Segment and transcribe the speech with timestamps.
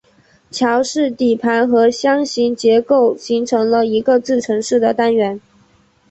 [0.49, 5.39] 桥式底盘和箱形结构形成一个自承式的单元。